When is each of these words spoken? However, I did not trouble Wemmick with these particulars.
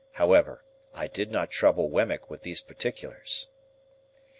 However, 0.13 0.63
I 0.95 1.05
did 1.05 1.29
not 1.29 1.51
trouble 1.51 1.91
Wemmick 1.91 2.27
with 2.27 2.41
these 2.41 2.61
particulars. 2.63 3.49